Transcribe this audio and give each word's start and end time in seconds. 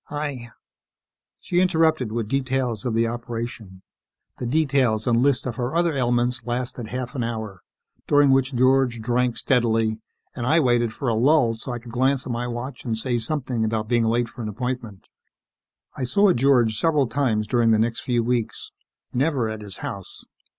I" 0.09 0.49
She 1.41 1.59
interrupted 1.59 2.11
with 2.11 2.27
details 2.27 2.85
of 2.87 2.95
the 2.95 3.05
operation. 3.05 3.83
The 4.39 4.47
details 4.47 5.05
and 5.05 5.17
list 5.21 5.45
of 5.45 5.57
her 5.57 5.75
other 5.75 5.93
ailments 5.93 6.43
lasted 6.47 6.87
half 6.87 7.13
an 7.13 7.23
hour, 7.23 7.61
during 8.07 8.31
which 8.31 8.55
George 8.55 8.99
drank 8.99 9.37
steadily 9.37 10.01
and 10.35 10.47
I 10.47 10.59
waited 10.59 10.91
for 10.91 11.07
a 11.07 11.13
lull 11.13 11.53
so 11.53 11.71
I 11.71 11.77
could 11.77 11.91
glance 11.91 12.25
at 12.25 12.31
my 12.33 12.47
watch 12.47 12.83
and 12.83 12.97
say 12.97 13.19
something 13.19 13.63
about 13.63 13.87
being 13.87 14.05
late 14.05 14.27
for 14.27 14.41
an 14.41 14.49
appointment. 14.49 15.07
I 15.95 16.05
saw 16.05 16.33
George 16.33 16.79
several 16.79 17.05
times 17.05 17.45
during 17.45 17.69
the 17.69 17.77
next 17.77 17.99
few 17.99 18.23
weeks. 18.23 18.71
Never 19.13 19.49
at 19.49 19.61
his 19.61 19.79
house. 19.85 20.25